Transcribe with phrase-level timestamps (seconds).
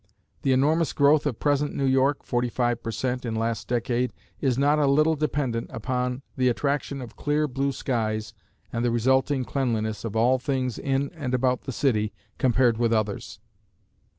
[0.41, 3.23] The enormous growth of present New York (45 per cent.
[3.23, 8.33] in last decade) is not a little dependent upon the attraction of clear blue sides
[8.73, 13.39] and the resulting cleanliness of all things in and about the city compared with others.